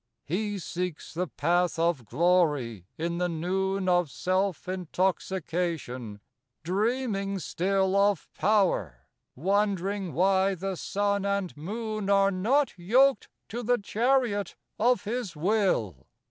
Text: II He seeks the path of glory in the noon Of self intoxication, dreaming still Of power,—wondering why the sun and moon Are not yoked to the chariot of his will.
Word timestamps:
II 0.31 0.35
He 0.35 0.57
seeks 0.57 1.13
the 1.13 1.27
path 1.27 1.77
of 1.77 2.05
glory 2.05 2.87
in 2.97 3.19
the 3.19 3.29
noon 3.29 3.87
Of 3.87 4.09
self 4.09 4.67
intoxication, 4.67 6.21
dreaming 6.63 7.37
still 7.37 7.95
Of 7.95 8.27
power,—wondering 8.33 10.13
why 10.13 10.55
the 10.55 10.75
sun 10.75 11.23
and 11.23 11.55
moon 11.55 12.09
Are 12.09 12.31
not 12.31 12.73
yoked 12.79 13.29
to 13.49 13.61
the 13.61 13.77
chariot 13.77 14.55
of 14.79 15.03
his 15.03 15.35
will. 15.35 16.07